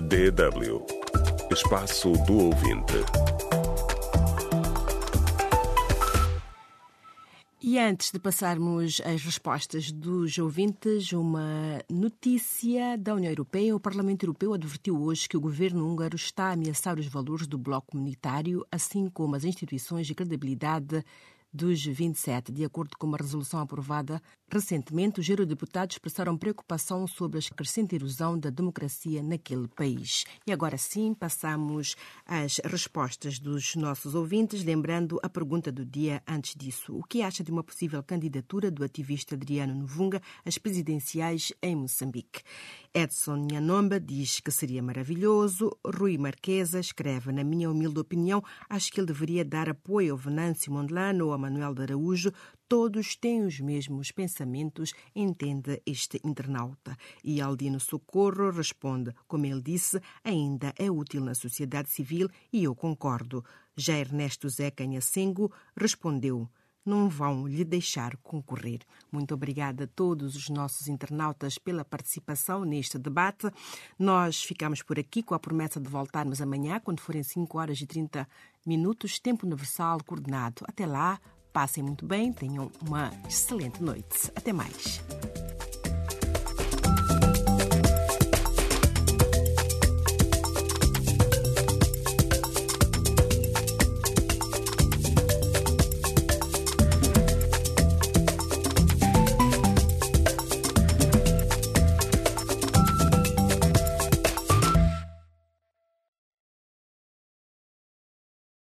DW 0.00 0.84
Espaço 1.52 2.12
do 2.26 2.46
Ouvinte. 2.46 3.39
E 7.72 7.78
antes 7.78 8.10
de 8.10 8.18
passarmos 8.18 9.00
às 9.04 9.22
respostas 9.22 9.92
dos 9.92 10.36
ouvintes, 10.38 11.12
uma 11.12 11.80
notícia 11.88 12.98
da 12.98 13.14
União 13.14 13.30
Europeia. 13.30 13.76
O 13.76 13.78
Parlamento 13.78 14.24
Europeu 14.24 14.52
advertiu 14.52 15.00
hoje 15.00 15.28
que 15.28 15.36
o 15.36 15.40
governo 15.40 15.86
húngaro 15.86 16.16
está 16.16 16.46
a 16.46 16.52
ameaçar 16.54 16.98
os 16.98 17.06
valores 17.06 17.46
do 17.46 17.56
bloco 17.56 17.92
comunitário, 17.92 18.66
assim 18.72 19.08
como 19.08 19.36
as 19.36 19.44
instituições 19.44 20.08
de 20.08 20.16
credibilidade 20.16 21.04
dos 21.52 21.84
27. 21.84 22.52
De 22.52 22.64
acordo 22.64 22.96
com 22.98 23.06
uma 23.06 23.16
resolução 23.16 23.60
aprovada 23.60 24.22
recentemente, 24.50 25.20
os 25.20 25.28
eurodeputados 25.28 25.94
expressaram 25.94 26.36
preocupação 26.36 27.06
sobre 27.06 27.38
a 27.38 27.54
crescente 27.54 27.94
erosão 27.94 28.38
da 28.38 28.50
democracia 28.50 29.22
naquele 29.22 29.68
país. 29.68 30.24
E 30.46 30.52
agora 30.52 30.76
sim, 30.76 31.14
passamos 31.14 31.94
às 32.26 32.60
respostas 32.64 33.38
dos 33.38 33.76
nossos 33.76 34.14
ouvintes, 34.14 34.64
lembrando 34.64 35.20
a 35.22 35.28
pergunta 35.28 35.70
do 35.70 35.84
dia 35.84 36.22
antes 36.26 36.54
disso. 36.56 36.96
O 36.96 37.02
que 37.02 37.22
acha 37.22 37.44
de 37.44 37.50
uma 37.50 37.62
possível 37.62 38.02
candidatura 38.02 38.70
do 38.70 38.82
ativista 38.82 39.34
Adriano 39.34 39.74
Novunga 39.74 40.20
às 40.44 40.58
presidenciais 40.58 41.52
em 41.62 41.76
Moçambique? 41.76 42.42
Edson 42.92 43.46
Nhanomba 43.50 44.00
diz 44.00 44.40
que 44.40 44.50
seria 44.50 44.82
maravilhoso. 44.82 45.70
Rui 45.84 46.18
Marquesa 46.18 46.80
escreve, 46.80 47.30
na 47.30 47.44
minha 47.44 47.70
humilde 47.70 48.00
opinião, 48.00 48.42
acho 48.68 48.90
que 48.90 48.98
ele 48.98 49.06
deveria 49.06 49.44
dar 49.44 49.68
apoio 49.68 50.12
ao 50.12 50.18
Venâncio 50.18 50.72
Mondlane 50.72 51.22
ou 51.22 51.32
a 51.32 51.38
Manuel 51.40 51.74
de 51.74 51.82
Araújo. 51.82 52.32
Todos 52.68 53.16
têm 53.16 53.44
os 53.44 53.58
mesmos 53.58 54.12
pensamentos, 54.12 54.92
entende 55.14 55.82
este 55.84 56.20
internauta. 56.22 56.96
E 57.24 57.40
Aldino 57.40 57.80
Socorro 57.80 58.50
responde, 58.50 59.12
como 59.26 59.46
ele 59.46 59.62
disse, 59.62 60.00
ainda 60.22 60.72
é 60.78 60.90
útil 60.90 61.24
na 61.24 61.34
sociedade 61.34 61.90
civil 61.90 62.28
e 62.52 62.64
eu 62.64 62.74
concordo. 62.74 63.44
Já 63.76 63.98
Ernesto 63.98 64.48
Zé 64.48 64.70
Canhacengo 64.70 65.50
respondeu, 65.76 66.48
não 66.84 67.08
vão 67.08 67.46
lhe 67.46 67.64
deixar 67.64 68.16
concorrer. 68.18 68.80
Muito 69.10 69.34
obrigada 69.34 69.84
a 69.84 69.86
todos 69.86 70.36
os 70.36 70.48
nossos 70.48 70.88
internautas 70.88 71.58
pela 71.58 71.84
participação 71.84 72.64
neste 72.64 72.98
debate. 72.98 73.50
Nós 73.98 74.42
ficamos 74.42 74.82
por 74.82 74.98
aqui 74.98 75.22
com 75.22 75.34
a 75.34 75.38
promessa 75.38 75.80
de 75.80 75.88
voltarmos 75.88 76.40
amanhã, 76.40 76.80
quando 76.80 77.00
forem 77.00 77.22
5 77.22 77.58
horas 77.58 77.80
e 77.80 77.86
30 77.86 78.28
minutos, 78.66 79.18
tempo 79.18 79.46
universal 79.46 79.98
coordenado. 80.04 80.64
Até 80.66 80.86
lá, 80.86 81.20
passem 81.52 81.82
muito 81.82 82.06
bem, 82.06 82.32
tenham 82.32 82.70
uma 82.86 83.10
excelente 83.28 83.82
noite. 83.82 84.30
Até 84.34 84.52
mais. 84.52 85.00